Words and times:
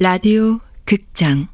라디오 0.00 0.60
극장. 0.84 1.48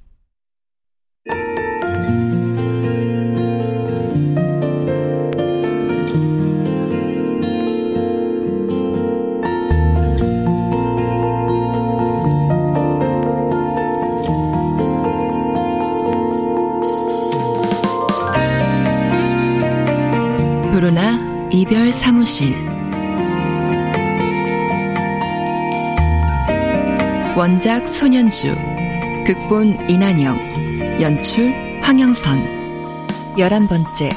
도로나 20.70 21.48
이별 21.50 21.90
사무실 21.90 22.73
원작 27.36 27.88
손현주 27.88 28.54
극본 29.26 29.90
이난영 29.90 31.00
연출 31.00 31.52
황영선 31.82 33.34
열한 33.36 33.66
번째 33.66 34.10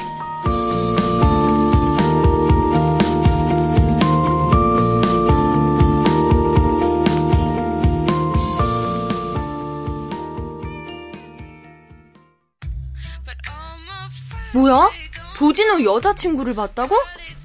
뭐야? 14.54 14.90
도진우 15.36 15.84
여자친구를 15.84 16.54
봤다고? 16.54 16.94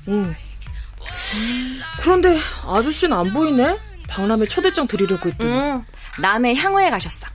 응. 0.09 0.35
그런데 1.99 2.37
아저씨는 2.65 3.17
안 3.17 3.33
보이네? 3.33 3.92
박람회 4.13 4.45
초대장 4.45 4.87
드리려고 4.87 5.29
했더니. 5.29 5.51
응. 5.51 5.85
남해 6.19 6.53
향후에 6.53 6.89
가셨어. 6.91 7.27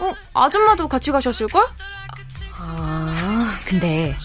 어, 0.00 0.12
아줌마도 0.34 0.88
같이 0.88 1.12
가셨을걸? 1.12 1.64
아, 2.58 3.58
근데 3.64 4.16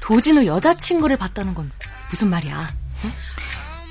도진우 0.00 0.46
여자친구를 0.46 1.16
봤다는 1.16 1.54
건 1.54 1.70
무슨 2.10 2.30
말이야? 2.30 2.74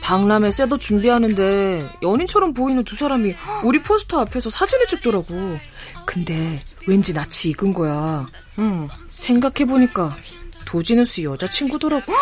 박람회 0.02 0.52
셋도 0.52 0.78
준비하는데 0.78 1.90
연인처럼 2.02 2.54
보이는 2.54 2.84
두 2.84 2.96
사람이 2.96 3.36
우리 3.64 3.82
포스터 3.82 4.20
앞에서 4.22 4.50
사진을 4.50 4.88
찍더라고. 4.88 5.60
근데 6.06 6.60
왠지 6.88 7.14
낯이 7.14 7.52
익은 7.52 7.74
거야. 7.74 8.28
응. 8.60 8.88
생각해보니까 9.10 10.16
도진우 10.66 11.06
씨 11.06 11.24
여자친구더라고. 11.24 12.14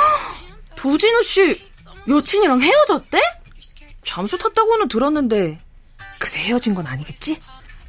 도진우 0.76 1.24
씨 1.24 1.62
여친이랑 2.08 2.62
헤어졌대? 2.62 3.20
잠수 4.04 4.38
탔다고는 4.38 4.88
들었는데 4.88 5.60
그새 6.20 6.40
헤어진 6.40 6.74
건 6.76 6.86
아니겠지? 6.88 7.40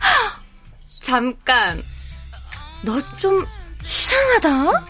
잠깐. 1.02 1.82
너 2.82 3.00
좀 3.18 3.44
수상하다? 3.82 4.86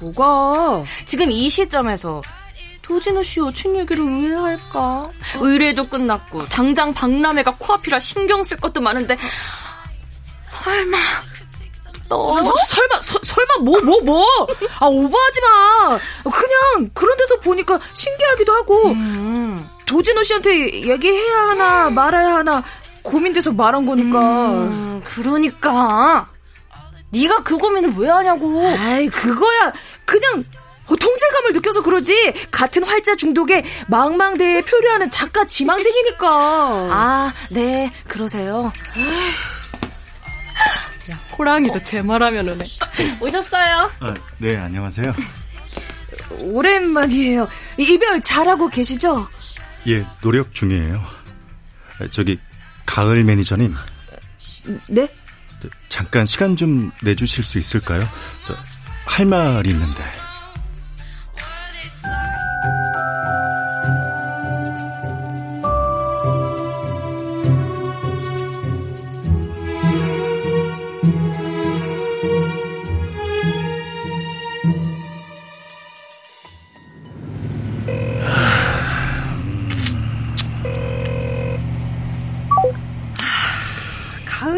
뭐가? 0.00 0.84
지금 1.06 1.30
이 1.30 1.48
시점에서 1.50 2.22
도진우 2.82 3.22
씨 3.24 3.40
여친 3.40 3.76
얘기를 3.78 4.04
왜 4.04 4.34
할까? 4.34 5.10
의뢰도 5.40 5.88
끝났고 5.88 6.46
당장 6.48 6.94
박람회가 6.94 7.56
코앞이라 7.56 8.00
신경 8.00 8.42
쓸 8.42 8.56
것도 8.58 8.80
많은데 8.80 9.16
설마 10.46 10.96
너? 12.08 12.38
아, 12.38 12.40
서, 12.42 12.54
설마 12.66 13.00
서, 13.02 13.18
설마 13.22 13.56
뭐 13.64 13.80
뭐 13.82 14.00
뭐? 14.02 14.26
아 14.80 14.86
오버하지 14.86 15.40
마. 15.42 15.98
그냥 16.30 16.90
그런 16.94 17.14
데서 17.18 17.36
보니까 17.40 17.78
신기하기도 17.92 18.52
하고 18.54 18.88
음. 18.92 19.68
도진호 19.88 20.22
씨한테 20.22 20.82
얘기해야 20.86 21.48
하나 21.48 21.88
말아야 21.88 22.36
하나 22.36 22.62
고민돼서 23.02 23.52
말한 23.52 23.86
거니까. 23.86 24.50
음, 24.50 25.02
그러니까 25.02 26.30
네가 27.10 27.42
그 27.42 27.56
고민을 27.56 27.94
왜 27.96 28.10
하냐고. 28.10 28.68
아이 28.76 29.08
그거야 29.08 29.72
그냥 30.04 30.44
동질감을 30.86 31.52
느껴서 31.54 31.82
그러지 31.82 32.14
같은 32.50 32.84
활자 32.84 33.16
중독에 33.16 33.64
망망대해에 33.88 34.62
표류하는 34.62 35.08
작가 35.10 35.46
지망생이니까. 35.46 36.28
아, 36.28 37.32
네, 37.50 37.90
그러세요. 38.06 38.70
야, 41.10 41.20
호랑이도 41.38 41.82
제 41.82 42.02
말하면 42.02 42.48
오네. 42.48 42.64
오셨어요? 43.20 43.90
아, 44.00 44.14
네, 44.38 44.56
안녕하세요. 44.56 45.14
오랜만이에요. 46.40 47.48
이별 47.78 48.20
잘하고 48.20 48.68
계시죠? 48.68 49.28
예, 49.88 50.04
노력 50.20 50.54
중이에요. 50.54 51.02
아, 51.98 52.06
저기 52.10 52.38
가을 52.84 53.24
매니저님, 53.24 53.74
네? 54.88 55.08
저, 55.60 55.68
잠깐 55.88 56.26
시간 56.26 56.56
좀 56.56 56.92
내주실 57.02 57.42
수 57.42 57.58
있을까요? 57.58 58.06
저, 58.44 58.54
할 59.06 59.26
말이 59.26 59.70
있는데. 59.70 60.27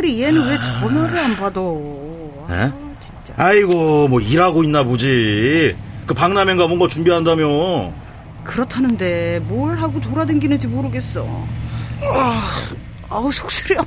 가을이 0.00 0.22
얘는 0.22 0.48
왜 0.48 0.58
전화를 0.60 1.18
안 1.18 1.36
받아? 1.36 1.60
에? 1.60 2.54
아, 2.64 2.72
진짜. 3.00 3.34
아이고 3.36 4.08
뭐 4.08 4.20
일하고 4.20 4.64
있나 4.64 4.82
보지 4.82 5.76
그 6.06 6.14
박람회인가 6.14 6.66
뭔가 6.66 6.88
준비한다며 6.88 7.92
그렇다는데 8.44 9.40
뭘 9.44 9.76
하고 9.78 10.00
돌아다니는지 10.00 10.66
모르겠어. 10.66 11.26
아, 12.02 12.50
아우 13.10 13.30
속쓰려. 13.30 13.84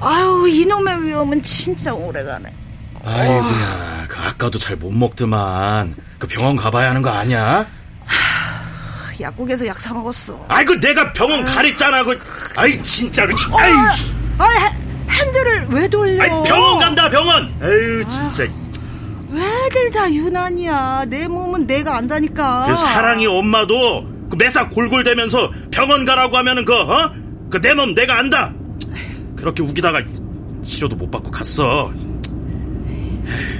아유 0.00 0.48
이놈의 0.48 1.04
위험은 1.04 1.42
진짜 1.42 1.92
오래가네. 1.94 2.52
아이고야 3.04 4.06
그 4.08 4.18
아까도 4.20 4.58
잘 4.58 4.76
못 4.76 4.92
먹더만 4.92 5.94
그 6.18 6.26
병원 6.26 6.56
가봐야 6.56 6.90
하는 6.90 7.02
거 7.02 7.10
아니야? 7.10 7.66
약국에서 9.20 9.66
약 9.66 9.78
사 9.78 9.92
먹었어. 9.94 10.44
아이고 10.48 10.74
내가 10.80 11.12
병원 11.12 11.44
가랬잖아 11.44 12.02
그 12.02 12.18
아이 12.56 12.82
진짜로 12.82 13.34
참. 13.36 13.54
아이, 13.54 13.72
아 14.38 14.44
핸- 14.58 14.81
핸들을 15.26 15.66
왜 15.70 15.88
돌려? 15.88 16.22
아이 16.22 16.28
병원 16.44 16.78
간다 16.80 17.08
병원 17.08 17.52
아유 17.62 18.02
진짜 18.08 18.52
왜들 19.30 19.90
다 19.92 20.12
유난이야. 20.12 21.06
내 21.08 21.26
몸은 21.26 21.66
내가 21.66 21.96
안다니까. 21.96 22.66
그 22.68 22.76
사랑이 22.76 23.26
엄마도 23.26 24.04
그 24.30 24.36
매사 24.36 24.68
골골대면서 24.68 25.50
병원 25.70 26.04
가라고 26.04 26.36
하면은 26.36 26.64
그 26.64 26.74
어? 26.74 27.10
그 27.50 27.58
내 27.60 27.74
몸 27.74 27.94
내가 27.94 28.18
안다 28.18 28.52
그렇게 29.36 29.62
우기다가 29.62 30.02
치료도 30.62 30.96
못 30.96 31.10
받고 31.10 31.30
갔어 31.30 31.90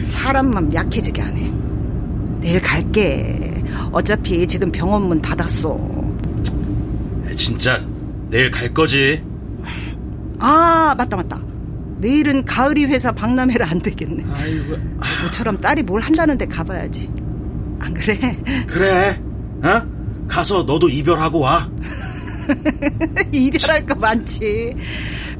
사람 0.03 0.51
맘 0.53 0.73
약해지게 0.73 1.23
안 1.23 1.37
해. 1.37 1.51
내일 2.41 2.61
갈게. 2.61 3.63
어차피 3.93 4.47
지금 4.47 4.71
병원 4.73 5.03
문 5.05 5.21
닫았어. 5.23 5.79
진짜 7.37 7.81
내일 8.29 8.51
갈 8.51 8.73
거지 8.75 9.23
아 10.39 10.95
맞다 10.99 11.17
맞다. 11.17 11.41
내일은 12.03 12.45
가을이 12.45 12.85
회사 12.87 13.13
박람회라 13.13 13.69
안 13.71 13.79
되겠네. 13.81 14.25
아이고 14.35 14.77
모처럼 15.25 15.61
딸이 15.61 15.85
뭘 15.85 16.01
한다는데 16.03 16.47
가봐야지. 16.47 17.09
안 17.79 17.95
그래? 17.95 18.39
그래 18.67 19.21
어? 19.65 19.83
가서 20.29 20.65
너도 20.65 20.89
이별하고 20.89 21.39
와 21.41 21.71
이별할 23.33 23.87
거 23.87 23.95
많지. 23.95 24.75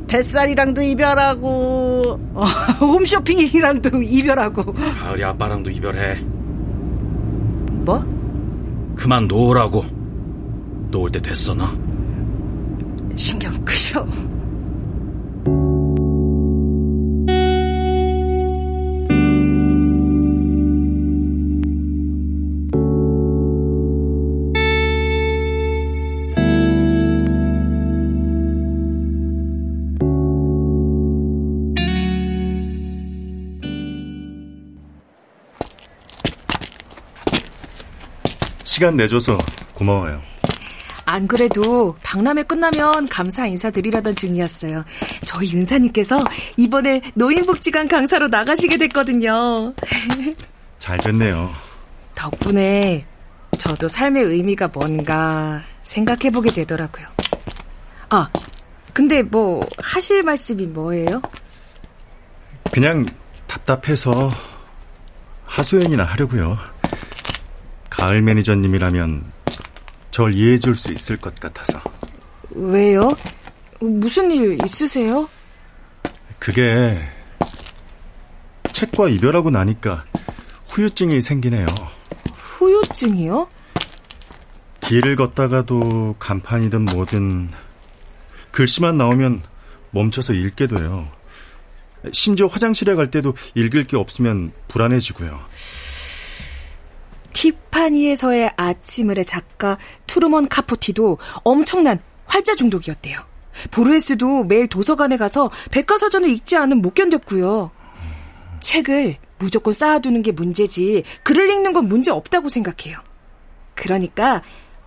뱃살이랑도 0.07 0.83
이별하고, 0.83 2.21
어, 2.35 2.45
홈쇼핑이랑도 2.81 4.03
이별하고. 4.03 4.73
가을이 4.75 5.25
아빠랑도 5.25 5.71
이별해 5.71 6.21
뭐? 7.85 8.05
그만 8.95 9.27
놓으라고 9.27 9.85
놓을 10.91 11.11
때 11.11 11.21
됐어 11.21 11.55
너 11.55 11.67
신경 13.17 13.53
끄셔. 13.65 14.07
시간 38.73 38.97
내줘서 38.97 39.37
고마워요. 39.75 40.23
안 41.05 41.29
그래도 41.29 41.95
박람회 42.03 42.45
끝나면 42.45 43.07
감사 43.07 43.47
인사드리려던 43.47 44.15
중이었어요. 44.15 44.87
저희 45.27 45.55
은사님께서 45.55 46.19
이번에 46.57 47.03
노인복지관 47.13 47.87
강사로 47.87 48.29
나가시게 48.29 48.79
됐거든요. 48.79 49.75
잘 50.79 50.97
됐네요. 51.01 51.53
덕분에 52.15 53.05
저도 53.59 53.89
삶의 53.89 54.25
의미가 54.25 54.69
뭔가 54.69 55.61
생각해보게 55.83 56.51
되더라고요. 56.53 57.07
아, 58.09 58.31
근데 58.95 59.21
뭐 59.21 59.61
하실 59.85 60.23
말씀이 60.23 60.65
뭐예요? 60.65 61.21
그냥 62.73 63.05
답답해서 63.47 64.31
하소연이나 65.45 66.05
하려고요. 66.05 66.72
가을 68.03 68.21
매니저님이라면 68.21 69.23
절 70.11 70.35
이해해 70.35 70.59
줄 70.59 70.75
수 70.75 70.93
있을 70.93 71.17
것 71.19 71.39
같아서. 71.39 71.81
왜요? 72.51 73.17
무슨 73.81 74.29
일 74.33 74.59
있으세요? 74.65 75.29
그게 76.41 77.01
책과 78.73 79.09
이별하고 79.09 79.51
나니까 79.51 80.05
후유증이 80.69 81.21
생기네요. 81.21 81.67
후유증이요? 82.35 83.49
길을 84.81 85.15
걷다가도 85.15 86.17
간판이든 86.19 86.87
뭐든 86.87 87.51
글씨만 88.51 88.99
나오면 88.99 89.45
멈춰서 89.93 90.33
읽게 90.33 90.67
돼요. 90.67 91.09
심지어 92.13 92.49
화장실에 92.49 92.97
갈 92.97 93.13
때도 93.13 93.37
읽을 93.55 93.85
게 93.87 93.97
없으면 93.97 94.51
불안해지고요. 94.67 95.39
티파니에서의 97.33 98.53
아침을의 98.57 99.25
작가 99.25 99.79
투르먼 100.07 100.49
카포티도 100.49 101.19
엄청난 101.45 102.01
활자 102.27 102.55
중독이었대요. 102.55 103.19
보르헤스도 103.71 104.45
매일 104.45 104.67
도서관에 104.67 105.17
가서 105.17 105.51
백과사전을 105.71 106.29
읽지 106.31 106.57
않으면 106.57 106.83
못 106.83 106.95
견뎠고요. 106.95 107.71
책을 108.61 109.17
무조건 109.39 109.73
쌓아두는 109.73 110.23
게 110.23 110.33
문제지 110.33 111.03
글을 111.25 111.51
읽는 111.51 111.73
건 111.73 111.89
문제 111.89 112.11
없다고 112.11 112.49
생각해요. 112.49 112.99
그러니까 113.75 114.43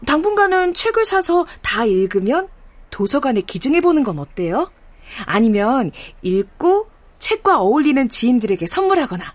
당분간은 0.05 0.73
책을 0.73 1.05
사서 1.05 1.45
다 1.61 1.85
읽으면 1.85 2.47
도서관에 2.89 3.41
기증해보는 3.41 4.03
건 4.03 4.19
어때요? 4.19 4.71
아니면 5.25 5.91
읽고 6.21 6.89
책과 7.19 7.59
어울리는 7.59 8.07
지인들에게 8.07 8.65
선물하거나. 8.65 9.34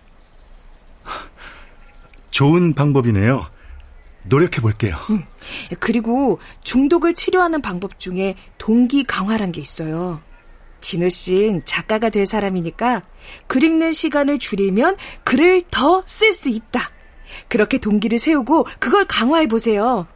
좋은 2.31 2.73
방법이네요. 2.73 3.45
노력해 4.23 4.61
볼게요. 4.61 4.95
음, 5.09 5.23
그리고 5.79 6.39
중독을 6.63 7.13
치료하는 7.13 7.61
방법 7.61 7.99
중에 7.99 8.35
동기 8.57 9.03
강화란 9.03 9.51
게 9.51 9.61
있어요. 9.61 10.19
진우 10.79 11.09
씨는 11.09 11.63
작가가 11.65 12.09
될 12.09 12.25
사람이니까 12.25 13.03
글 13.47 13.63
읽는 13.63 13.91
시간을 13.91 14.39
줄이면 14.39 14.97
글을 15.23 15.61
더 15.69 16.03
쓸 16.07 16.33
수 16.33 16.49
있다. 16.49 16.89
그렇게 17.47 17.77
동기를 17.77 18.19
세우고 18.19 18.65
그걸 18.79 19.05
강화해 19.05 19.47
보세요. 19.47 20.07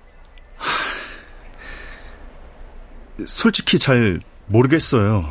솔직히 3.25 3.79
잘 3.79 4.19
모르겠어요. 4.47 5.29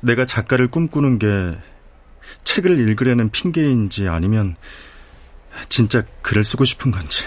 내가 0.00 0.24
작가를 0.24 0.68
꿈꾸는 0.68 1.18
게 1.18 1.26
책을 2.44 2.78
읽으려는 2.88 3.30
핑계인지 3.30 4.08
아니면 4.08 4.56
진짜 5.68 6.02
글을 6.22 6.44
쓰고 6.44 6.64
싶은 6.64 6.90
건지. 6.90 7.24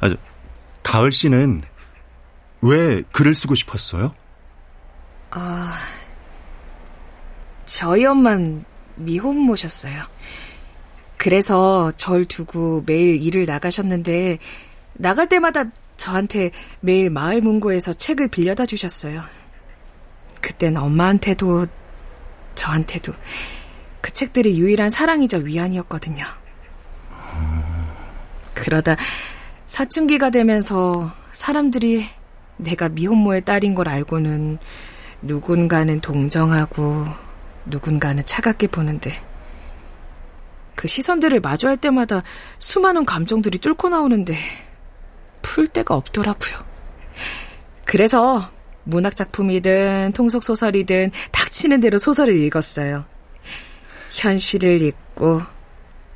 아, 0.00 0.14
가을 0.82 1.12
씨는 1.12 1.62
왜 2.60 3.02
글을 3.12 3.34
쓰고 3.34 3.54
싶었어요? 3.54 4.12
아, 5.30 5.74
저희 7.66 8.04
엄만 8.04 8.64
미혼 8.96 9.36
모셨어요. 9.38 10.02
그래서 11.16 11.92
절 11.96 12.24
두고 12.24 12.84
매일 12.86 13.20
일을 13.22 13.46
나가셨는데 13.46 14.38
나갈 14.94 15.28
때마다 15.28 15.64
저한테 15.96 16.50
매일 16.80 17.10
마을 17.10 17.40
문고에서 17.40 17.94
책을 17.94 18.28
빌려다 18.28 18.64
주셨어요. 18.66 19.22
그땐 20.40 20.76
엄마한테도 20.76 21.66
저한테도 22.54 23.12
그 23.12 23.18
책들이 24.16 24.58
유일한 24.58 24.88
사랑이자 24.88 25.38
위안이었거든요. 25.38 26.24
그러다 28.54 28.96
사춘기가 29.66 30.30
되면서 30.30 31.12
사람들이 31.32 32.06
내가 32.56 32.88
미혼모의 32.88 33.44
딸인 33.44 33.74
걸 33.74 33.90
알고는 33.90 34.56
누군가는 35.20 36.00
동정하고 36.00 37.04
누군가는 37.66 38.24
차갑게 38.24 38.68
보는데 38.68 39.12
그 40.74 40.88
시선들을 40.88 41.40
마주할 41.40 41.76
때마다 41.76 42.22
수많은 42.58 43.04
감정들이 43.04 43.58
뚫고 43.58 43.90
나오는데 43.90 44.34
풀 45.42 45.68
데가 45.68 45.94
없더라고요. 45.94 46.58
그래서 47.84 48.50
문학작품이든 48.84 50.12
통속소설이든 50.14 51.10
닥치는 51.32 51.80
대로 51.80 51.98
소설을 51.98 52.34
읽었어요. 52.44 53.04
현실을 54.16 54.82
잊고 54.82 55.42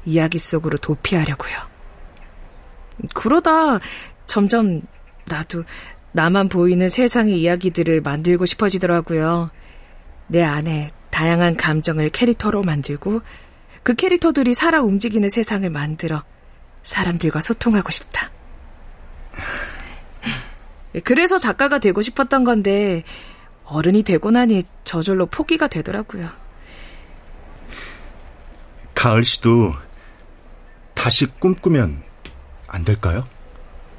이야기 0.04 0.38
속으로 0.38 0.78
도피하려고요. 0.78 1.54
그러다 3.14 3.78
점점 4.26 4.82
나도 5.26 5.64
나만 6.12 6.48
보이는 6.48 6.88
세상의 6.88 7.40
이야기들을 7.40 8.00
만들고 8.00 8.46
싶어지더라고요. 8.46 9.50
내 10.26 10.42
안에 10.42 10.90
다양한 11.10 11.56
감정을 11.56 12.08
캐릭터로 12.10 12.62
만들고 12.62 13.20
그 13.82 13.94
캐릭터들이 13.94 14.54
살아 14.54 14.82
움직이는 14.82 15.28
세상을 15.28 15.68
만들어 15.68 16.22
사람들과 16.82 17.40
소통하고 17.40 17.90
싶다. 17.90 18.30
그래서 21.04 21.38
작가가 21.38 21.78
되고 21.78 22.00
싶었던 22.00 22.44
건데 22.44 23.04
어른이 23.64 24.02
되고 24.02 24.30
나니 24.30 24.64
저절로 24.84 25.26
포기가 25.26 25.68
되더라고요. 25.68 26.28
가을 29.00 29.24
씨도 29.24 29.72
다시 30.92 31.24
꿈꾸면 31.24 32.02
안 32.68 32.84
될까요? 32.84 33.24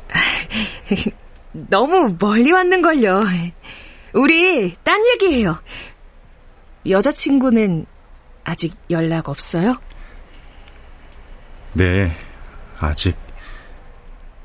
너무 1.51 2.15
멀리 2.19 2.51
왔는걸요. 2.51 3.23
우리 4.13 4.75
딴 4.83 5.03
얘기해요. 5.13 5.59
여자친구는 6.87 7.87
아직 8.43 8.75
연락 8.91 9.27
없어요? 9.29 9.73
네, 11.73 12.15
아직. 12.79 13.17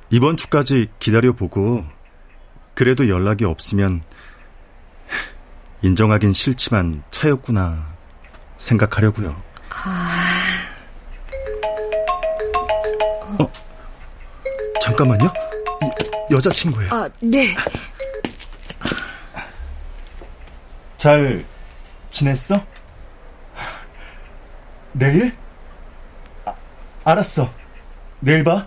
이번 0.08 0.38
주까지 0.38 0.88
기다려보고, 0.98 1.84
그래도 2.72 3.10
연락이 3.10 3.44
없으면, 3.44 4.02
인정하긴 5.82 6.32
싫지만 6.32 7.02
차였구나 7.10 7.94
생각하려고요. 8.56 9.36
아... 9.68 10.15
잠깐만요. 14.86 15.32
여자친구예요. 16.30 16.94
아, 16.94 17.08
네. 17.20 17.56
잘 20.96 21.44
지냈어? 22.10 22.64
내일? 24.92 25.34
아, 26.44 26.54
알았어. 27.02 27.52
내일 28.20 28.44
봐. 28.44 28.64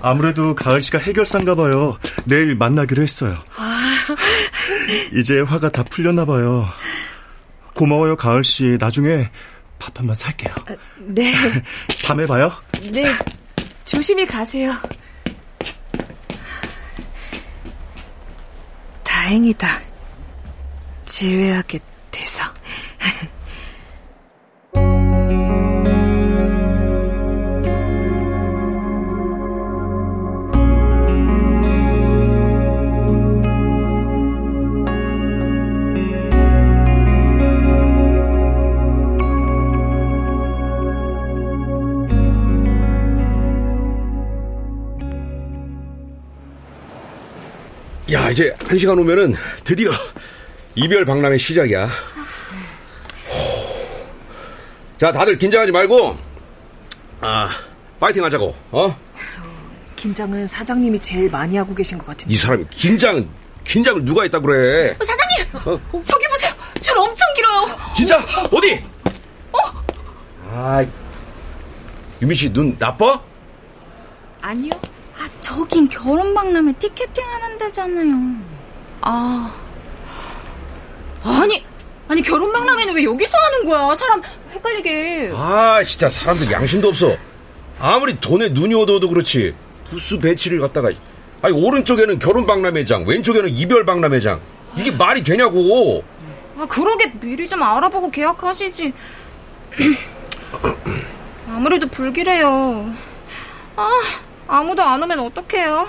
아무래도 0.00 0.54
가을 0.54 0.80
씨가 0.80 0.98
해결사인가 0.98 1.54
봐요. 1.54 1.98
내일 2.24 2.54
만나기로 2.56 3.02
했어요. 3.02 3.34
아... 3.56 3.80
이제 5.12 5.40
화가 5.40 5.70
다 5.70 5.82
풀렸나 5.82 6.24
봐요. 6.24 6.66
고마워요, 7.74 8.16
가을 8.16 8.44
씨. 8.44 8.78
나중에 8.80 9.30
밥 9.78 9.98
한번 9.98 10.16
살게요. 10.16 10.54
아, 10.66 10.76
네. 10.98 11.32
밤에 12.04 12.26
봐요. 12.26 12.52
네. 12.90 13.04
조심히 13.84 14.26
가세요. 14.26 14.72
다행이다. 19.02 19.66
제외하게 21.04 21.78
돼서. 22.10 22.42
야, 48.12 48.28
이제 48.30 48.54
한 48.66 48.76
시간 48.78 48.98
오면은 48.98 49.34
드디어 49.64 49.90
이별 50.74 51.04
박람회 51.04 51.38
시작이야. 51.38 51.88
자, 54.96 55.10
다들 55.12 55.38
긴장하지 55.38 55.72
말고, 55.72 56.16
아, 57.20 57.50
파이팅 57.98 58.22
하자고, 58.24 58.54
어? 58.72 58.96
긴장은 59.96 60.46
사장님이 60.46 61.00
제일 61.00 61.30
많이 61.30 61.56
하고 61.56 61.74
계신 61.74 61.96
것 61.98 62.06
같은데. 62.06 62.32
이 62.34 62.36
사람이 62.36 62.66
긴장, 62.70 63.26
긴장을 63.64 64.04
누가 64.04 64.22
했다 64.24 64.38
그래? 64.40 64.90
어, 64.90 65.04
사장님! 65.04 65.46
어? 65.92 66.02
저기 66.04 66.26
보세요! 66.28 66.52
줄 66.80 66.96
엄청 66.98 67.26
길어요! 67.34 67.78
진짜? 67.96 68.18
어디? 68.52 68.82
어? 69.52 69.58
아, 70.50 70.84
유미 72.20 72.34
씨 72.34 72.52
눈 72.52 72.76
나빠? 72.78 73.20
아니요. 74.42 74.72
아, 75.54 75.56
저긴 75.56 75.88
결혼 75.88 76.34
박람회 76.34 76.72
티켓팅 76.72 77.24
하는 77.24 77.58
데잖아요. 77.58 78.36
아. 79.02 79.54
아니, 81.22 81.64
아니, 82.08 82.22
결혼 82.22 82.52
박람회는 82.52 82.94
왜 82.94 83.04
여기서 83.04 83.38
하는 83.38 83.64
거야? 83.64 83.94
사람 83.94 84.20
헷갈리게. 84.52 85.32
아, 85.34 85.80
진짜 85.84 86.08
사람들 86.08 86.50
양심도 86.50 86.88
없어. 86.88 87.16
아무리 87.78 88.18
돈에 88.20 88.48
눈이 88.48 88.74
어두워도 88.74 89.08
그렇지. 89.08 89.54
부스 89.84 90.18
배치를 90.18 90.58
갖다가. 90.60 90.90
아니, 91.40 91.54
오른쪽에는 91.54 92.18
결혼 92.18 92.46
박람회장, 92.46 93.04
왼쪽에는 93.06 93.50
이별 93.50 93.84
박람회장. 93.84 94.40
이게 94.76 94.90
말이 94.90 95.22
되냐고. 95.22 96.02
아, 96.58 96.66
그러게 96.66 97.12
미리 97.20 97.48
좀 97.48 97.62
알아보고 97.62 98.10
계약하시지. 98.10 98.92
아무래도 101.48 101.86
불길해요. 101.88 102.92
아, 103.76 103.90
아무도 104.46 104.82
안 104.82 105.02
오면 105.02 105.18
어떡해요? 105.20 105.88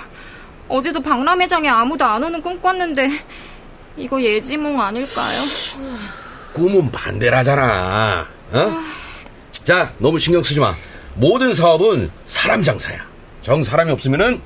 어제도 0.68 1.02
박람회장에 1.02 1.68
아무도 1.70 2.06
안 2.06 2.24
오는 2.24 2.42
꿈 2.42 2.60
꿨는데 2.60 3.10
이거 3.98 4.22
예지몽 4.22 4.82
아닐까요? 4.82 5.42
꿈은 6.54 6.92
반대라잖아. 6.92 8.28
어? 8.52 8.84
자, 9.64 9.94
너무 9.98 10.20
신경 10.20 10.42
쓰지 10.44 10.60
마. 10.60 10.74
모든 11.16 11.54
사업은 11.54 12.12
사람 12.26 12.62
장사야. 12.64 13.06
정 13.42 13.64
사람이 13.64 13.92
없으면은 13.92 14.42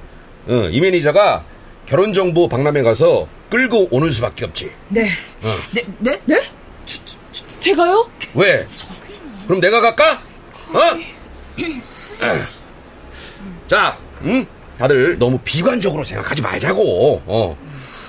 어, 0.47 0.53
이 0.71 0.79
매니저가 0.79 1.43
결혼 1.85 2.13
정보 2.13 2.47
박람회 2.47 2.83
가서 2.83 3.27
끌고 3.49 3.87
오는 3.91 4.11
수밖에 4.11 4.45
없지. 4.45 4.71
네. 4.89 5.09
어. 5.41 5.55
네, 5.71 5.83
네, 5.99 6.21
네? 6.25 6.41
저, 6.85 6.99
저, 7.31 7.47
제가요? 7.59 8.09
왜? 8.33 8.67
그럼 9.47 9.59
내가 9.59 9.81
갈까? 9.81 10.21
어? 10.73 10.79
자, 13.69 13.95
응? 14.23 14.43
다들 14.79 15.19
너무 15.19 15.38
비관적으로 15.43 16.03
생각하지 16.03 16.41
말자고. 16.41 17.21
어. 17.27 17.55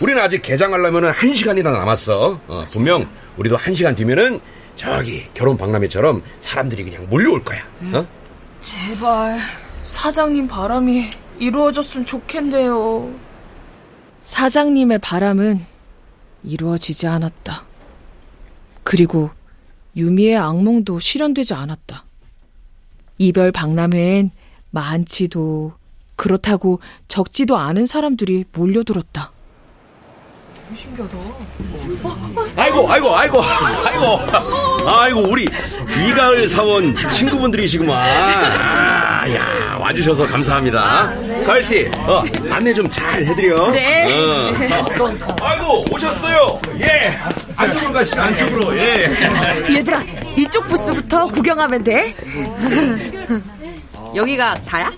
우리는 0.01 0.23
아직 0.23 0.41
개장하려면 0.41 1.13
한 1.13 1.35
시간이나 1.35 1.71
남았어. 1.71 2.41
어, 2.49 2.65
분명 2.73 3.07
우리도 3.37 3.59
한 3.59 3.75
시간 3.75 3.95
뒤면은 3.95 4.41
저기 4.75 5.27
결혼 5.35 5.59
박람회처럼 5.59 6.23
사람들이 6.41 6.85
그냥 6.85 7.07
몰려올 7.11 7.45
거야. 7.45 7.63
어? 7.93 8.07
제발 8.63 9.39
사장님 9.85 10.49
바람이 10.49 11.11
이루어졌으면 11.39 12.07
좋겠네요. 12.07 13.13
사장님의 14.23 15.01
바람은 15.01 15.63
이루어지지 16.43 17.07
않았다. 17.07 17.67
그리고 18.83 19.29
유미의 19.95 20.39
악몽도 20.39 21.01
실현되지 21.01 21.53
않았다. 21.53 22.05
이별 23.19 23.53
박람회엔 23.53 24.31
많지도 24.71 25.73
그렇다고 26.17 26.81
적지도 27.09 27.57
않은 27.57 27.87
사람들이 27.87 28.45
몰려들었다. 28.53 29.33
신기하다. 30.77 31.17
아이고, 32.57 32.89
아이고, 32.93 33.17
아이고, 33.17 33.43
아이고, 33.43 34.89
아이고, 34.89 35.21
우리 35.29 35.45
이가을 36.09 36.49
사원 36.49 36.95
친구분들이시구만. 36.95 37.97
아, 37.99 39.35
야, 39.35 39.77
와주셔서 39.81 40.27
감사합니다. 40.29 40.79
아, 40.81 41.07
네. 41.17 41.43
가을 41.43 41.63
씨, 41.65 41.91
어, 42.07 42.23
안내 42.51 42.73
좀 42.73 42.89
잘 42.89 43.25
해드려. 43.25 43.71
네. 43.73 44.05
어. 44.13 44.55
아이고, 45.43 45.85
오셨어요. 45.91 46.61
예. 46.81 47.19
안쪽으로 47.57 47.93
가시죠, 47.93 48.21
안쪽으로, 48.21 48.77
예. 48.79 49.11
얘들아, 49.75 50.05
이쪽 50.37 50.69
부스부터 50.69 51.27
구경하면 51.29 51.83
돼. 51.83 52.15
여기가 54.15 54.55
다야? 54.63 54.91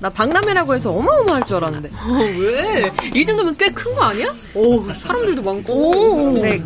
나 0.00 0.08
박람회라고 0.08 0.74
해서 0.74 0.90
어마어마할 0.90 1.44
줄 1.46 1.56
알았는데. 1.58 1.90
어, 1.92 2.18
왜? 2.38 2.92
이 3.14 3.24
정도면 3.24 3.56
꽤 3.56 3.70
큰 3.72 3.94
거 3.94 4.02
아니야? 4.04 4.32
오, 4.54 4.92
사람들도 4.92 5.42
많고. 5.42 6.38
네. 6.40 6.62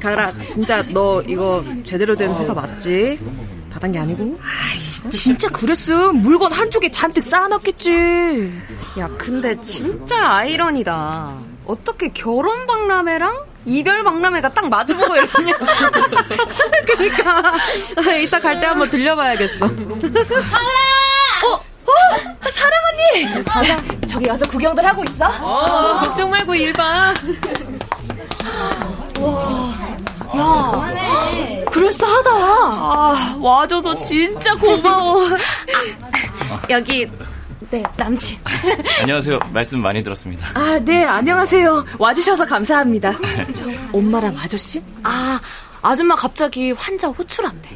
가을아, 0.00 0.32
진짜 0.46 0.82
너 0.90 1.22
이거 1.22 1.64
제대로 1.84 2.16
된 2.16 2.34
회사 2.34 2.54
맞지? 2.54 3.18
다단 3.72 3.92
게 3.92 3.98
아니고? 3.98 4.38
아이, 4.42 5.10
진짜 5.10 5.48
그랬음. 5.48 6.22
물건 6.22 6.50
한쪽에 6.52 6.90
잔뜩 6.90 7.22
쌓아놨겠지. 7.22 8.52
야, 8.98 9.08
근데 9.18 9.60
진짜 9.60 10.32
아이러니다. 10.36 11.34
어떻게 11.66 12.08
결혼 12.08 12.66
박람회랑 12.66 13.44
이별 13.66 14.02
박람회가 14.04 14.54
딱 14.54 14.68
마주보고 14.68 15.14
이러냐. 15.16 15.52
그러니까. 16.86 18.16
이따 18.22 18.38
갈 18.40 18.60
때 18.60 18.66
한번 18.66 18.88
들려봐야겠어. 18.88 19.58
가을아! 19.68 20.95
어, 21.44 21.54
어, 21.54 22.48
사랑 22.50 22.78
언니. 22.92 23.44
가자. 23.44 23.76
저기 24.06 24.28
와서 24.28 24.46
구경들 24.48 24.84
하고 24.84 25.02
있어. 25.08 25.26
어, 25.42 26.00
걱정 26.00 26.30
말고 26.30 26.54
일 26.54 26.72
봐. 26.72 27.12
와, 29.20 29.72
야, 30.36 31.64
그럴싸하다. 31.70 32.30
아, 32.30 33.36
와줘서 33.40 33.96
진짜 33.98 34.54
고마워. 34.56 35.24
아, 35.28 36.60
여기 36.70 37.06
네, 37.70 37.82
남친. 37.96 38.38
아, 38.44 38.50
안녕하세요. 39.00 39.38
말씀 39.52 39.80
많이 39.80 40.02
들었습니다. 40.02 40.46
아, 40.54 40.78
네, 40.84 41.04
안녕하세요. 41.04 41.84
와주셔서 41.98 42.46
감사합니다. 42.46 43.12
저, 43.54 43.64
엄마랑 43.92 44.36
아저씨? 44.38 44.82
아, 45.02 45.40
아줌마 45.82 46.14
갑자기 46.14 46.72
환자 46.72 47.08
호출한대. 47.08 47.68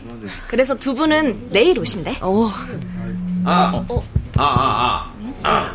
그래서 0.49 0.75
두 0.75 0.95
분은 0.95 1.49
내일 1.51 1.79
오신대. 1.79 2.19
어. 2.21 2.51
아, 3.45 3.73
어, 3.75 3.85
어. 3.89 4.05
아, 4.37 4.43
아, 4.43 5.13
아, 5.43 5.49
아. 5.49 5.75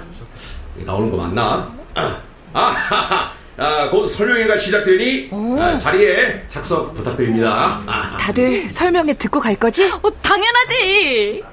나오는 0.86 1.10
거 1.12 1.18
맞나? 1.18 1.72
아, 1.96 2.18
아, 2.54 3.32
아, 3.58 3.90
곧 3.90 4.08
설명회가 4.08 4.58
시작되니 4.58 5.30
아, 5.60 5.78
자리에 5.78 6.44
착석 6.48 6.94
부탁드립니다. 6.94 7.82
아. 7.86 8.18
다들 8.18 8.70
설명회 8.70 9.14
듣고 9.14 9.40
갈 9.40 9.56
거지? 9.56 9.86
어, 9.86 10.02
당연하지. 10.22 11.44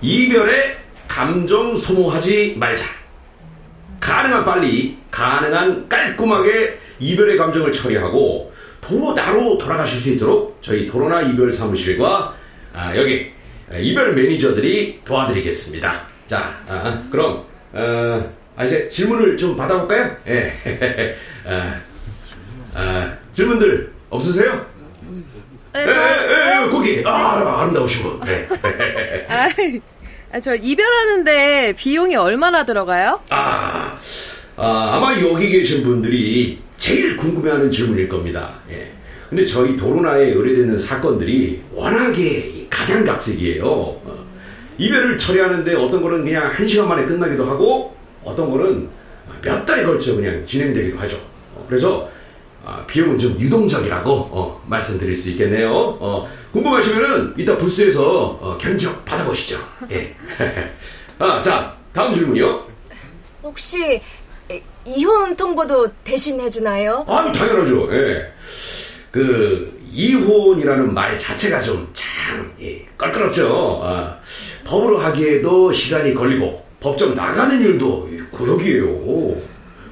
이별에 0.00 0.77
감정 1.18 1.76
소모하지 1.76 2.54
말자. 2.56 2.86
가능한 3.98 4.44
빨리, 4.44 4.96
가능한 5.10 5.88
깔끔하게 5.88 6.78
이별의 7.00 7.36
감정을 7.36 7.72
처리하고 7.72 8.52
도로 8.80 9.14
나로 9.14 9.58
돌아가실 9.58 9.98
수 9.98 10.10
있도록 10.10 10.58
저희 10.60 10.86
도로나 10.86 11.22
이별 11.22 11.50
사무실과 11.50 12.36
아, 12.72 12.96
여기 12.96 13.32
이별 13.80 14.14
매니저들이 14.14 15.00
도와드리겠습니다. 15.04 16.06
자, 16.28 16.62
아, 16.68 17.02
그럼 17.10 17.44
어, 17.72 18.32
아, 18.54 18.64
이제 18.64 18.88
질문을 18.88 19.36
좀 19.36 19.56
받아볼까요? 19.56 20.16
예. 20.28 21.16
아, 21.44 21.80
아, 22.74 23.16
질문들 23.32 23.92
없으세요? 24.08 24.64
네, 25.72 25.84
저, 25.84 26.00
에, 26.00 26.64
에, 26.64 26.68
거기 26.68 27.02
아, 27.04 27.62
아름다우시고. 27.62 28.20
네. 28.24 28.46
아, 30.32 30.40
저 30.40 30.54
이별하는데 30.54 31.74
비용이 31.76 32.14
얼마나 32.16 32.64
들어가요? 32.64 33.20
아, 33.30 33.98
아, 34.56 34.90
아 34.96 35.00
마 35.00 35.18
여기 35.20 35.48
계신 35.48 35.82
분들이 35.82 36.58
제일 36.76 37.16
궁금해하는 37.16 37.70
질문일 37.70 38.08
겁니다. 38.08 38.54
예. 38.70 38.92
근데 39.28 39.44
저희 39.44 39.76
도로나에 39.76 40.30
의뢰되는 40.30 40.78
사건들이 40.78 41.62
워낙에 41.72 42.66
각양각색이에요. 42.70 43.64
어. 43.66 44.26
이별을 44.78 45.18
처리하는데 45.18 45.74
어떤 45.74 46.02
거는 46.02 46.24
그냥 46.24 46.50
한 46.50 46.68
시간 46.68 46.88
만에 46.88 47.04
끝나기도 47.04 47.44
하고 47.44 47.94
어떤 48.24 48.50
거는 48.50 48.88
몇 49.42 49.64
달에 49.66 49.82
걸쳐 49.84 50.14
그냥 50.14 50.44
진행되기도 50.44 50.98
하죠. 51.00 51.16
어, 51.54 51.64
그래서 51.68 52.08
아, 52.68 52.84
비용은 52.86 53.18
좀 53.18 53.34
유동적이라고 53.40 54.12
어, 54.12 54.62
말씀드릴 54.66 55.16
수 55.16 55.30
있겠네요. 55.30 55.72
어, 55.72 56.28
궁금하시면은 56.52 57.32
이따 57.38 57.56
부스에서 57.56 58.38
어, 58.42 58.58
견적 58.60 59.02
받아보시죠. 59.06 59.58
예. 59.90 60.14
아, 61.18 61.40
자 61.40 61.74
다음 61.94 62.12
질문이요. 62.12 62.68
혹시 63.42 64.02
이혼 64.84 65.34
통보도 65.34 65.90
대신 66.04 66.38
해주나요? 66.38 67.06
아, 67.08 67.32
당연하죠. 67.32 67.88
예. 67.90 68.32
그 69.10 69.80
이혼이라는 69.90 70.92
말 70.92 71.16
자체가 71.16 71.62
좀참 71.62 72.52
예, 72.60 72.86
껄끄럽죠. 72.98 73.80
아, 73.82 74.18
법으로 74.66 74.98
하기에도 74.98 75.72
시간이 75.72 76.12
걸리고 76.12 76.66
법정 76.80 77.14
나가는 77.14 77.58
일도 77.62 78.10
고역이에요. 78.30 79.40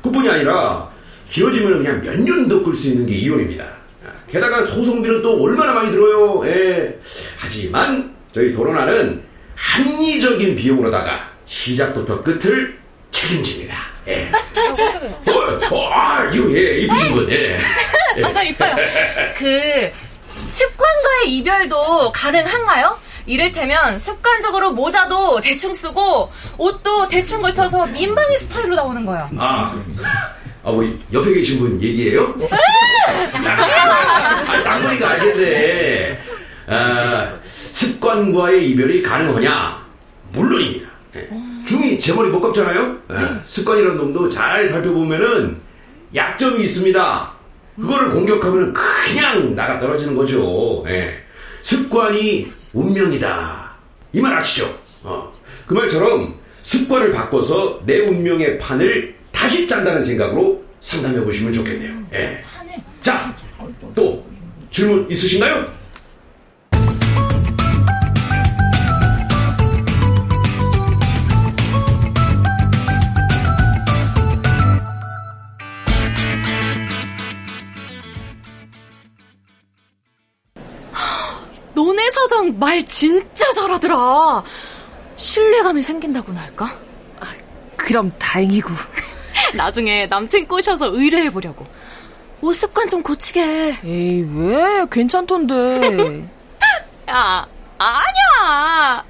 그뿐이 0.03 0.29
아니라 0.29 0.86
길어지면 1.29 1.83
그냥 1.83 2.01
몇 2.01 2.19
년도 2.21 2.63
끌 2.63 2.75
수 2.75 2.89
있는 2.89 3.07
게 3.07 3.15
이혼입니다. 3.15 3.65
아, 3.65 4.11
게다가 4.31 4.65
소송비는 4.67 5.23
또 5.23 5.43
얼마나 5.43 5.73
많이 5.75 5.91
들어요. 5.91 6.47
예. 6.47 6.99
하지만 7.39 8.15
저희 8.33 8.53
도로나는 8.53 9.23
합리적인 9.55 10.57
비용으로다가 10.57 11.31
시작부터 11.47 12.23
끝을 12.23 12.79
책임집니다. 13.11 13.77
예. 14.09 14.31
아, 14.33 14.39
저, 14.53 14.75
저, 14.75 14.91
저, 15.23 15.59
저. 15.59 15.75
어, 15.77 15.91
아, 15.93 16.25
이거, 16.33 16.51
예, 16.53 16.79
이쁘신 16.81 17.15
분, 17.15 17.31
예. 17.31 17.59
예. 18.17 18.21
맞아, 18.21 18.43
이뻐요. 18.43 18.77
그, 19.37 19.91
습관과의 20.49 21.37
이별도 21.37 22.13
가능한가요? 22.13 22.99
이를테면 23.27 23.99
습관적으로 23.99 24.73
모자도 24.73 25.41
대충 25.41 25.75
쓰고 25.75 26.31
옷도 26.59 27.09
대충 27.09 27.43
걸쳐서 27.43 27.87
민방위 27.87 28.37
스타일로 28.37 28.77
나오는 28.77 29.05
거야. 29.05 29.29
아, 29.37 29.75
아, 30.67 30.73
뭐 30.73 30.85
옆에 31.13 31.33
계신 31.33 31.61
분 31.61 31.81
얘기예요? 31.81 32.35
아, 34.49 34.63
딴거니까 34.65 35.09
알겠네. 35.11 36.19
아, 36.67 37.35
습관과의 37.71 38.69
이별이 38.71 39.01
가능하냐? 39.01 39.87
물론입니다. 40.33 40.89
예. 41.15 41.29
중이 41.65 42.01
제 42.01 42.13
머리 42.13 42.31
못 42.31 42.41
깎잖아요? 42.41 42.97
예. 43.13 43.17
습관이라는 43.45 43.97
놈도 43.97 44.29
잘 44.29 44.67
살펴보면은 44.67 45.59
약점이 46.13 46.65
있습니다. 46.65 47.33
그거를 47.77 48.11
공격하면 48.11 48.75
그냥 48.75 49.55
나가 49.55 49.79
떨어지는 49.79 50.17
거죠. 50.17 50.85
예. 50.89 51.23
습관이 51.63 52.51
운명이다. 52.75 53.71
이 54.15 54.21
말 54.21 54.37
아시죠? 54.37 54.77
어. 55.05 55.33
그 55.67 55.75
말처럼 55.75 56.35
습관을 56.63 57.13
바꿔서 57.13 57.81
내 57.87 58.01
운명의 58.01 58.59
판을 58.59 59.15
다시 59.47 59.65
짠다는 59.69 60.03
생각으로 60.03 60.61
상담해 60.81 61.21
보시면 61.23 61.53
좋겠네요. 61.53 61.95
예. 62.15 62.43
자, 63.01 63.33
또 63.95 64.27
질문 64.73 65.09
있으신가요? 65.09 65.65
너네 81.73 82.11
사장 82.11 82.59
말 82.59 82.85
진짜 82.85 83.45
잘하더라. 83.55 84.43
신뢰감이 85.15 85.85
생긴다고나 85.85 86.41
할까? 86.41 86.77
아, 87.21 87.27
그럼 87.77 88.11
다행이고. 88.19 88.71
나중에 89.55 90.07
남친 90.07 90.47
꼬셔서 90.47 90.87
의뢰해보려고. 90.87 91.67
옷 92.43 92.53
습관 92.53 92.89
좀 92.89 93.03
고치게. 93.03 93.79
에이, 93.85 94.27
왜? 94.35 94.87
괜찮던데. 94.91 96.29
야, 97.09 97.47
아니야. 97.79 99.05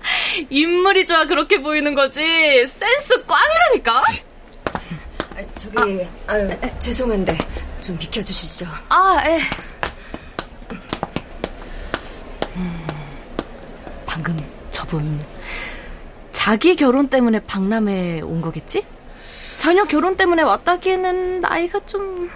인물이 0.50 1.06
좋아 1.06 1.24
그렇게 1.26 1.60
보이는 1.60 1.94
거지. 1.94 2.20
센스 2.66 3.24
꽝이라니까. 3.26 3.96
아, 3.96 5.44
저기, 5.54 6.06
아, 6.26 6.32
아, 6.34 6.78
죄송한데 6.78 7.36
좀 7.80 7.98
비켜주시죠. 7.98 8.66
아, 8.88 9.22
예. 9.26 9.40
음, 12.56 12.86
방금 14.06 14.36
저분 14.70 15.20
자기 16.32 16.74
결혼 16.74 17.08
때문에 17.08 17.40
박람회 17.40 18.22
온 18.22 18.40
거겠지? 18.40 18.84
자녀 19.66 19.82
결혼 19.84 20.16
때문에 20.16 20.42
왔다기에는 20.44 21.40
나이가 21.40 21.84
좀 21.86 22.30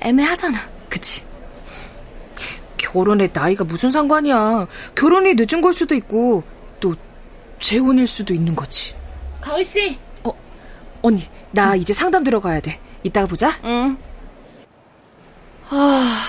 애매하잖아. 0.00 0.60
그치? 0.90 1.24
결혼에 2.76 3.26
나이가 3.32 3.64
무슨 3.64 3.90
상관이야. 3.90 4.66
결혼이 4.94 5.32
늦은 5.34 5.62
걸 5.62 5.72
수도 5.72 5.94
있고 5.94 6.44
또 6.80 6.94
재혼일 7.58 8.06
수도 8.06 8.34
있는 8.34 8.54
거지. 8.54 8.94
가을 9.40 9.64
씨. 9.64 9.98
어, 10.24 10.32
언니, 11.00 11.26
나 11.52 11.72
응. 11.72 11.78
이제 11.78 11.94
상담 11.94 12.22
들어가야 12.22 12.60
돼. 12.60 12.78
이따가 13.02 13.26
보자. 13.26 13.50
응. 13.64 13.96
아, 15.70 16.20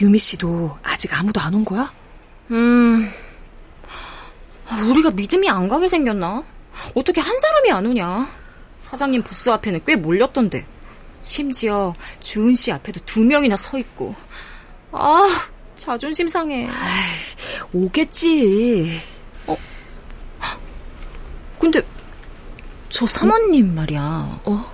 유미 0.00 0.16
씨도 0.20 0.78
아직 0.84 1.18
아무도 1.18 1.40
안 1.40 1.52
온 1.52 1.64
거야? 1.64 1.92
음, 2.52 3.10
우리가 4.88 5.10
믿음이 5.10 5.48
안 5.50 5.66
가게 5.68 5.88
생겼나? 5.88 6.44
어떻게 6.94 7.20
한 7.20 7.38
사람이 7.38 7.70
안 7.72 7.86
오냐? 7.86 8.28
사장님 8.76 9.22
부스 9.22 9.48
앞에는 9.50 9.80
꽤 9.86 9.96
몰렸던데. 9.96 10.66
심지어 11.22 11.94
주은 12.20 12.54
씨 12.54 12.72
앞에도 12.72 13.00
두 13.04 13.24
명이나 13.24 13.56
서 13.56 13.78
있고. 13.78 14.14
아, 14.92 15.26
자존심 15.76 16.28
상해. 16.28 16.66
아이, 16.66 17.02
오겠지. 17.72 19.00
어? 19.46 19.56
근데 21.58 21.80
저 22.88 23.06
사모님 23.06 23.74
말이야. 23.74 24.40
어? 24.44 24.72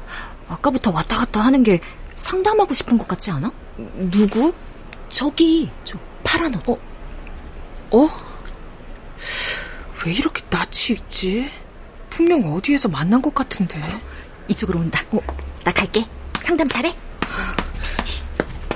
아까부터 0.48 0.90
왔다 0.92 1.16
갔다 1.16 1.40
하는 1.40 1.62
게 1.62 1.80
상담하고 2.14 2.72
싶은 2.72 2.96
것 2.96 3.06
같지 3.06 3.30
않아? 3.30 3.52
누구? 4.10 4.52
저기, 5.08 5.70
저 5.84 5.98
파란 6.24 6.54
옷. 6.54 6.68
어? 6.68 6.78
어? 7.90 8.08
왜 10.04 10.12
이렇게 10.12 10.42
낯이 10.48 10.96
있지? 10.98 11.50
분명 12.16 12.50
어디에서 12.50 12.88
만난 12.88 13.20
것 13.20 13.34
같은데. 13.34 13.78
이쪽으로 14.48 14.80
온다. 14.80 15.02
어, 15.10 15.18
나 15.64 15.70
갈게. 15.70 16.02
상담 16.40 16.66
잘해? 16.66 16.94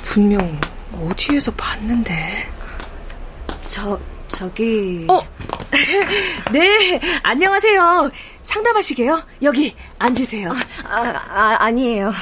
분명 0.04 0.60
어디에서 0.92 1.50
봤는데. 1.52 2.52
저, 3.62 3.98
저기. 4.28 5.06
어! 5.08 5.22
네, 6.52 7.00
안녕하세요. 7.22 8.10
상담하시게요? 8.42 9.18
여기 9.42 9.74
앉으세요. 9.98 10.50
아, 10.84 11.00
아, 11.30 11.56
아 11.60 11.70
니에요. 11.70 12.12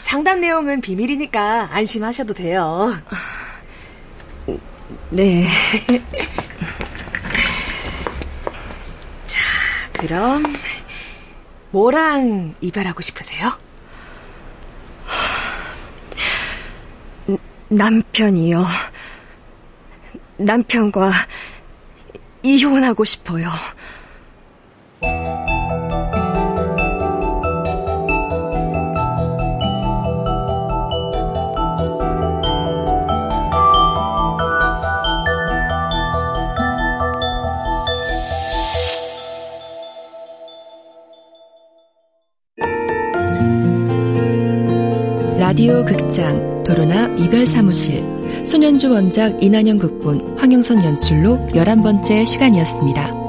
상담 0.00 0.40
내용은 0.40 0.80
비밀이니까 0.80 1.68
안심하셔도 1.70 2.34
돼요. 2.34 2.92
네. 5.10 5.46
자, 9.24 9.40
그럼 9.94 10.42
뭐랑 11.70 12.54
이별하고 12.60 13.00
싶으세요? 13.00 13.50
남편이요. 17.68 18.64
남편과 20.36 21.10
이혼하고 22.42 23.04
싶어요. 23.04 23.48
라디오 45.38 45.84
극장 45.84 46.62
도로나 46.62 47.08
이별 47.18 47.44
사무실 47.44 48.04
소년주 48.44 48.90
원작 48.90 49.42
이난영 49.42 49.78
극본 49.78 50.38
황영선 50.38 50.84
연출로 50.84 51.38
11번째 51.52 52.24
시간이었습니다. 52.24 53.23